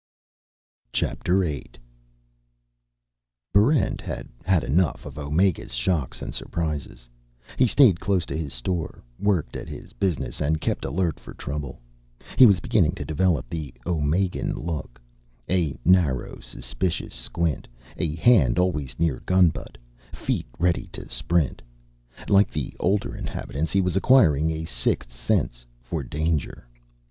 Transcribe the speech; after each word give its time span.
Chapter 0.91 1.43
Eight 1.43 1.77
Barrent 3.53 4.01
had 4.01 4.29
had 4.43 4.63
enough 4.63 5.05
of 5.05 5.19
Omega's 5.19 5.75
shocks 5.75 6.23
and 6.23 6.33
surprises. 6.33 7.07
He 7.55 7.67
stayed 7.67 7.99
close 7.99 8.25
to 8.25 8.35
his 8.35 8.51
store, 8.51 9.03
worked 9.19 9.55
at 9.55 9.69
his 9.69 9.93
business, 9.93 10.41
and 10.41 10.59
kept 10.59 10.85
alert 10.85 11.19
for 11.19 11.35
trouble. 11.35 11.79
He 12.35 12.47
was 12.47 12.59
beginning 12.59 12.93
to 12.93 13.05
develop 13.05 13.47
the 13.47 13.75
Omegan 13.85 14.55
look: 14.55 14.99
a 15.47 15.77
narrow, 15.85 16.39
suspicious 16.39 17.13
squint, 17.13 17.67
a 17.95 18.15
hand 18.15 18.57
always 18.57 18.97
near 18.97 19.21
gun 19.27 19.49
butt, 19.49 19.77
feet 20.11 20.47
ready 20.57 20.87
to 20.93 21.07
sprint. 21.09 21.61
Like 22.27 22.49
the 22.49 22.73
older 22.79 23.15
inhabitants, 23.15 23.71
he 23.71 23.81
was 23.81 23.95
acquiring 23.95 24.49
a 24.49 24.65
sixth 24.65 25.11
sense 25.15 25.63
for 25.79 26.01
danger. 26.01 26.65